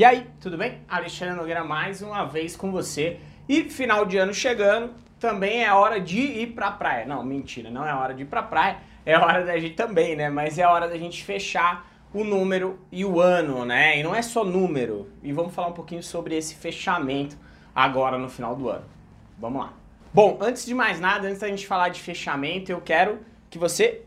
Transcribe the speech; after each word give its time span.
E 0.00 0.04
aí, 0.06 0.26
tudo 0.40 0.56
bem? 0.56 0.78
Alexandre 0.88 1.34
Nogueira 1.34 1.62
mais 1.62 2.00
uma 2.00 2.24
vez 2.24 2.56
com 2.56 2.72
você. 2.72 3.20
E 3.46 3.64
final 3.64 4.06
de 4.06 4.16
ano 4.16 4.32
chegando, 4.32 4.94
também 5.18 5.62
é 5.62 5.70
hora 5.74 6.00
de 6.00 6.18
ir 6.18 6.54
pra 6.54 6.70
praia. 6.70 7.04
Não, 7.04 7.22
mentira, 7.22 7.70
não 7.70 7.86
é 7.86 7.94
hora 7.94 8.14
de 8.14 8.22
ir 8.22 8.24
pra 8.24 8.42
praia, 8.42 8.78
é 9.04 9.18
hora 9.18 9.44
da 9.44 9.58
gente 9.58 9.74
também, 9.74 10.16
né? 10.16 10.30
Mas 10.30 10.58
é 10.58 10.66
hora 10.66 10.88
da 10.88 10.96
gente 10.96 11.22
fechar 11.22 11.86
o 12.14 12.24
número 12.24 12.78
e 12.90 13.04
o 13.04 13.20
ano, 13.20 13.66
né? 13.66 13.98
E 13.98 14.02
não 14.02 14.14
é 14.14 14.22
só 14.22 14.42
número. 14.42 15.06
E 15.22 15.34
vamos 15.34 15.54
falar 15.54 15.68
um 15.68 15.74
pouquinho 15.74 16.02
sobre 16.02 16.34
esse 16.34 16.54
fechamento 16.54 17.36
agora 17.74 18.16
no 18.16 18.30
final 18.30 18.56
do 18.56 18.70
ano. 18.70 18.86
Vamos 19.38 19.60
lá. 19.60 19.74
Bom, 20.14 20.38
antes 20.40 20.64
de 20.64 20.72
mais 20.72 20.98
nada, 20.98 21.28
antes 21.28 21.40
da 21.40 21.48
gente 21.48 21.66
falar 21.66 21.90
de 21.90 22.00
fechamento, 22.00 22.72
eu 22.72 22.80
quero 22.80 23.18
que 23.50 23.58
você 23.58 24.00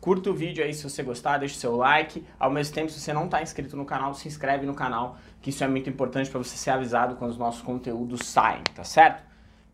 curta 0.00 0.30
o 0.30 0.34
vídeo 0.34 0.64
aí 0.64 0.72
se 0.72 0.82
você 0.82 1.02
gostar, 1.02 1.38
deixa 1.38 1.56
o 1.56 1.58
seu 1.58 1.76
like. 1.76 2.24
Ao 2.38 2.50
mesmo 2.50 2.74
tempo, 2.74 2.90
se 2.90 2.98
você 2.98 3.12
não 3.12 3.26
está 3.26 3.42
inscrito 3.42 3.76
no 3.76 3.84
canal, 3.84 4.14
se 4.14 4.26
inscreve 4.26 4.64
no 4.66 4.74
canal, 4.74 5.18
que 5.42 5.50
isso 5.50 5.62
é 5.62 5.68
muito 5.68 5.90
importante 5.90 6.30
para 6.30 6.38
você 6.38 6.56
ser 6.56 6.70
avisado 6.70 7.16
quando 7.16 7.32
os 7.32 7.38
nossos 7.38 7.62
conteúdos 7.62 8.26
saem, 8.26 8.62
tá 8.74 8.84
certo? 8.84 9.22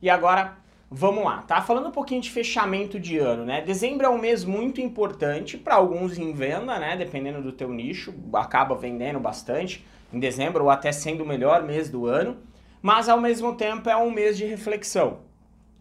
E 0.02 0.10
agora, 0.10 0.56
vamos 0.91 1.24
lá, 1.24 1.42
tá? 1.42 1.62
Falando 1.62 1.88
um 1.88 1.92
pouquinho 1.92 2.20
de 2.20 2.30
fechamento 2.30 2.98
de 2.98 3.19
ano, 3.19 3.45
né? 3.45 3.60
Dezembro 3.60 4.06
é 4.06 4.09
um 4.09 4.19
mês 4.19 4.45
muito 4.45 4.80
importante 4.80 5.56
para 5.56 5.77
alguns 5.77 6.19
em 6.19 6.33
venda, 6.33 6.78
né? 6.78 6.97
Dependendo 6.97 7.42
do 7.42 7.52
teu 7.52 7.70
nicho, 7.70 8.12
acaba 8.34 8.74
vendendo 8.74 9.20
bastante 9.20 9.86
em 10.12 10.19
dezembro 10.19 10.64
ou 10.64 10.70
até 10.70 10.92
sendo 10.92 11.24
o 11.24 11.27
melhor 11.27 11.62
mês 11.62 11.88
do 11.88 12.06
ano. 12.06 12.36
Mas 12.83 13.08
ao 13.08 13.20
mesmo 13.20 13.55
tempo 13.55 13.88
é 13.88 13.97
um 13.97 14.11
mês 14.11 14.36
de 14.36 14.45
reflexão. 14.45 15.19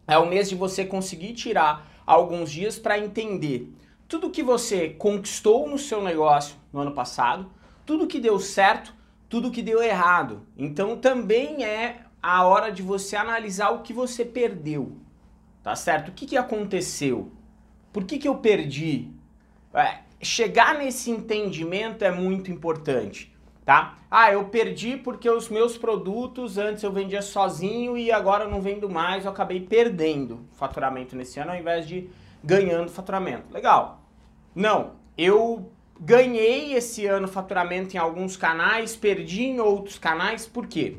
É 0.07 0.17
um 0.17 0.27
mês 0.27 0.49
de 0.49 0.55
você 0.55 0.85
conseguir 0.85 1.33
tirar 1.33 1.87
alguns 2.05 2.51
dias 2.51 2.77
para 2.77 2.97
entender 2.97 3.71
tudo 4.07 4.29
que 4.29 4.43
você 4.43 4.89
conquistou 4.89 5.67
no 5.67 5.77
seu 5.77 6.03
negócio 6.03 6.55
no 6.71 6.81
ano 6.81 6.91
passado, 6.91 7.51
tudo 7.85 8.07
que 8.07 8.19
deu 8.19 8.39
certo, 8.39 8.93
tudo 9.29 9.51
que 9.51 9.61
deu 9.61 9.81
errado. 9.81 10.45
Então 10.57 10.97
também 10.97 11.63
é 11.63 12.01
a 12.21 12.45
hora 12.45 12.71
de 12.71 12.81
você 12.81 13.15
analisar 13.15 13.69
o 13.69 13.81
que 13.81 13.93
você 13.93 14.23
perdeu. 14.25 14.97
Tá 15.63 15.75
certo? 15.75 16.09
O 16.09 16.11
que, 16.11 16.25
que 16.25 16.37
aconteceu? 16.37 17.31
Por 17.91 18.03
que, 18.03 18.19
que 18.19 18.27
eu 18.27 18.35
perdi? 18.35 19.09
É, 19.73 19.99
chegar 20.21 20.77
nesse 20.77 21.09
entendimento 21.09 22.03
é 22.03 22.11
muito 22.11 22.51
importante 22.51 23.35
tá? 23.65 23.97
Ah, 24.09 24.31
eu 24.31 24.45
perdi 24.45 24.95
porque 24.95 25.29
os 25.29 25.49
meus 25.49 25.77
produtos 25.77 26.57
antes 26.57 26.83
eu 26.83 26.91
vendia 26.91 27.21
sozinho 27.21 27.97
e 27.97 28.11
agora 28.11 28.45
eu 28.45 28.51
não 28.51 28.61
vendo 28.61 28.87
mais, 28.87 29.25
eu 29.25 29.31
acabei 29.31 29.59
perdendo 29.59 30.45
faturamento 30.53 31.15
nesse 31.15 31.39
ano 31.39 31.51
ao 31.51 31.57
invés 31.57 31.87
de 31.87 32.07
ganhando 32.45 32.91
faturamento. 32.91 33.51
Legal. 33.51 34.01
Não, 34.53 34.93
eu 35.17 35.71
ganhei 35.99 36.73
esse 36.73 37.05
ano 37.05 37.27
faturamento 37.27 37.95
em 37.95 37.99
alguns 37.99 38.37
canais, 38.37 38.95
perdi 38.95 39.45
em 39.45 39.59
outros 39.59 39.97
canais, 39.97 40.45
por 40.45 40.67
quê? 40.67 40.97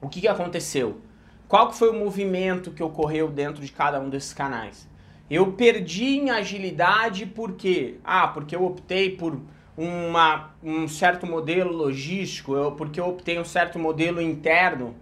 O 0.00 0.08
que, 0.08 0.20
que 0.20 0.28
aconteceu? 0.28 1.00
Qual 1.48 1.68
que 1.68 1.76
foi 1.76 1.90
o 1.90 1.98
movimento 1.98 2.70
que 2.70 2.82
ocorreu 2.82 3.28
dentro 3.28 3.60
de 3.62 3.72
cada 3.72 4.00
um 4.00 4.08
desses 4.08 4.32
canais? 4.32 4.88
Eu 5.28 5.52
perdi 5.52 6.18
em 6.18 6.30
agilidade 6.30 7.26
por 7.26 7.52
quê? 7.52 7.96
Ah, 8.04 8.28
porque 8.28 8.54
eu 8.54 8.64
optei 8.64 9.16
por 9.16 9.40
uma, 9.76 10.54
um 10.62 10.86
certo 10.86 11.26
modelo 11.26 11.72
logístico, 11.72 12.54
eu, 12.54 12.72
porque 12.72 13.00
eu 13.00 13.08
optei 13.08 13.38
um 13.38 13.44
certo 13.44 13.78
modelo 13.78 14.20
interno, 14.20 14.94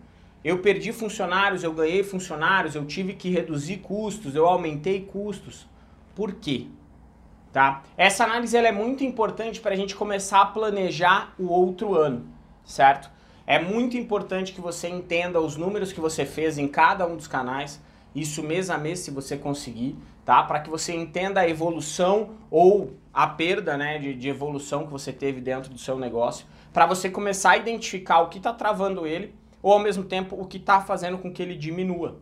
eu 0.48 0.60
perdi 0.60 0.94
funcionários, 0.94 1.62
eu 1.62 1.74
ganhei 1.74 2.02
funcionários, 2.02 2.74
eu 2.74 2.86
tive 2.86 3.12
que 3.12 3.28
reduzir 3.28 3.76
custos, 3.80 4.34
eu 4.34 4.46
aumentei 4.46 5.02
custos. 5.02 5.68
Por 6.14 6.36
quê? 6.36 6.68
Tá? 7.52 7.82
Essa 7.98 8.24
análise 8.24 8.56
ela 8.56 8.66
é 8.66 8.72
muito 8.72 9.04
importante 9.04 9.60
para 9.60 9.74
a 9.74 9.76
gente 9.76 9.94
começar 9.94 10.40
a 10.40 10.46
planejar 10.46 11.34
o 11.38 11.48
outro 11.48 11.94
ano, 11.94 12.24
certo? 12.64 13.10
É 13.46 13.58
muito 13.58 13.98
importante 13.98 14.54
que 14.54 14.60
você 14.62 14.88
entenda 14.88 15.38
os 15.38 15.54
números 15.54 15.92
que 15.92 16.00
você 16.00 16.24
fez 16.24 16.56
em 16.56 16.66
cada 16.66 17.06
um 17.06 17.14
dos 17.14 17.26
canais, 17.26 17.78
isso 18.14 18.42
mês 18.42 18.70
a 18.70 18.78
mês 18.78 19.00
se 19.00 19.10
você 19.10 19.36
conseguir, 19.36 19.98
tá? 20.24 20.42
Para 20.42 20.60
que 20.60 20.70
você 20.70 20.94
entenda 20.94 21.40
a 21.40 21.48
evolução 21.48 22.30
ou 22.50 22.94
a 23.12 23.26
perda 23.26 23.76
né, 23.76 23.98
de, 23.98 24.14
de 24.14 24.30
evolução 24.30 24.86
que 24.86 24.92
você 24.92 25.12
teve 25.12 25.42
dentro 25.42 25.70
do 25.70 25.78
seu 25.78 25.98
negócio, 25.98 26.46
para 26.72 26.86
você 26.86 27.10
começar 27.10 27.50
a 27.50 27.56
identificar 27.58 28.20
o 28.20 28.30
que 28.30 28.38
está 28.38 28.54
travando 28.54 29.06
ele 29.06 29.34
ou 29.62 29.72
ao 29.72 29.78
mesmo 29.78 30.04
tempo 30.04 30.40
o 30.40 30.46
que 30.46 30.56
está 30.56 30.80
fazendo 30.80 31.18
com 31.18 31.32
que 31.32 31.42
ele 31.42 31.56
diminua, 31.56 32.20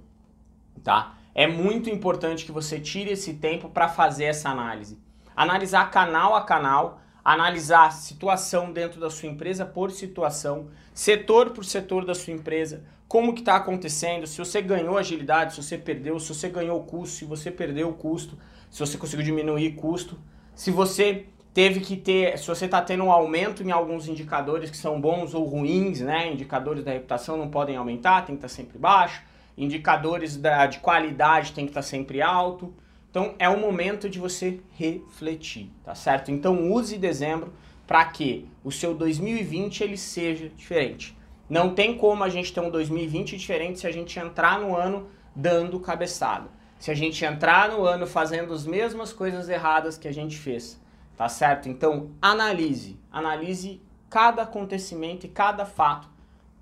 tá? 0.82 1.14
É 1.34 1.46
muito 1.46 1.90
importante 1.90 2.44
que 2.44 2.52
você 2.52 2.80
tire 2.80 3.10
esse 3.10 3.34
tempo 3.34 3.68
para 3.68 3.88
fazer 3.88 4.24
essa 4.24 4.48
análise. 4.48 4.98
Analisar 5.34 5.90
canal 5.90 6.34
a 6.34 6.40
canal, 6.42 7.00
analisar 7.22 7.92
situação 7.92 8.72
dentro 8.72 8.98
da 8.98 9.10
sua 9.10 9.28
empresa 9.28 9.66
por 9.66 9.90
situação, 9.90 10.68
setor 10.94 11.50
por 11.50 11.64
setor 11.64 12.04
da 12.04 12.14
sua 12.14 12.32
empresa, 12.32 12.84
como 13.08 13.34
que 13.34 13.40
está 13.40 13.56
acontecendo, 13.56 14.26
se 14.26 14.38
você 14.38 14.62
ganhou 14.62 14.96
agilidade, 14.96 15.54
se 15.54 15.62
você 15.62 15.76
perdeu, 15.76 16.18
se 16.18 16.28
você 16.34 16.48
ganhou 16.48 16.82
custo, 16.84 17.16
se 17.16 17.24
você 17.24 17.50
perdeu 17.50 17.90
o 17.90 17.94
custo, 17.94 18.38
se 18.70 18.80
você 18.80 18.96
conseguiu 18.96 19.24
diminuir 19.24 19.74
custo, 19.74 20.18
se 20.54 20.70
você 20.70 21.26
teve 21.56 21.80
que 21.80 21.96
ter, 21.96 22.38
se 22.38 22.46
você 22.46 22.66
está 22.66 22.82
tendo 22.82 23.04
um 23.04 23.10
aumento 23.10 23.62
em 23.62 23.70
alguns 23.70 24.08
indicadores 24.08 24.70
que 24.70 24.76
são 24.76 25.00
bons 25.00 25.32
ou 25.32 25.42
ruins, 25.42 26.02
né? 26.02 26.30
Indicadores 26.30 26.84
da 26.84 26.92
reputação 26.92 27.38
não 27.38 27.48
podem 27.48 27.76
aumentar, 27.76 28.26
tem 28.26 28.36
que 28.36 28.44
estar 28.44 28.48
tá 28.48 28.54
sempre 28.54 28.76
baixo. 28.76 29.22
Indicadores 29.56 30.36
da, 30.36 30.66
de 30.66 30.80
qualidade 30.80 31.54
tem 31.54 31.64
que 31.64 31.70
estar 31.70 31.80
tá 31.80 31.86
sempre 31.86 32.20
alto. 32.20 32.74
Então 33.10 33.34
é 33.38 33.48
o 33.48 33.58
momento 33.58 34.06
de 34.06 34.18
você 34.18 34.60
refletir, 34.74 35.70
tá 35.82 35.94
certo? 35.94 36.30
Então 36.30 36.70
use 36.70 36.98
dezembro 36.98 37.54
para 37.86 38.04
que 38.04 38.46
o 38.62 38.70
seu 38.70 38.94
2020 38.94 39.82
ele 39.82 39.96
seja 39.96 40.50
diferente. 40.50 41.16
Não 41.48 41.74
tem 41.74 41.96
como 41.96 42.22
a 42.22 42.28
gente 42.28 42.52
ter 42.52 42.60
um 42.60 42.68
2020 42.68 43.34
diferente 43.34 43.78
se 43.78 43.86
a 43.86 43.90
gente 43.90 44.18
entrar 44.18 44.60
no 44.60 44.76
ano 44.76 45.08
dando 45.34 45.80
cabeçada. 45.80 46.50
Se 46.78 46.90
a 46.90 46.94
gente 46.94 47.24
entrar 47.24 47.70
no 47.70 47.82
ano 47.86 48.06
fazendo 48.06 48.52
as 48.52 48.66
mesmas 48.66 49.10
coisas 49.10 49.48
erradas 49.48 49.96
que 49.96 50.06
a 50.06 50.12
gente 50.12 50.36
fez, 50.36 50.78
tá 51.16 51.28
certo? 51.28 51.68
Então 51.68 52.10
analise, 52.20 52.98
analise 53.10 53.80
cada 54.10 54.42
acontecimento 54.42 55.26
e 55.26 55.28
cada 55.28 55.64
fato 55.64 56.08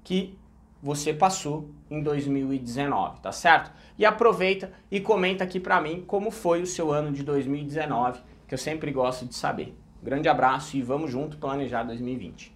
que 0.02 0.38
você 0.82 1.14
passou 1.14 1.70
em 1.90 2.02
2019, 2.02 3.20
tá 3.20 3.32
certo? 3.32 3.72
E 3.98 4.04
aproveita 4.04 4.70
e 4.90 5.00
comenta 5.00 5.42
aqui 5.42 5.58
para 5.58 5.80
mim 5.80 6.04
como 6.06 6.30
foi 6.30 6.62
o 6.62 6.66
seu 6.66 6.92
ano 6.92 7.10
de 7.10 7.22
2019, 7.22 8.20
que 8.46 8.54
eu 8.54 8.58
sempre 8.58 8.92
gosto 8.92 9.24
de 9.24 9.34
saber. 9.34 9.74
Grande 10.02 10.28
abraço 10.28 10.76
e 10.76 10.82
vamos 10.82 11.10
junto 11.10 11.38
planejar 11.38 11.84
2020. 11.84 12.53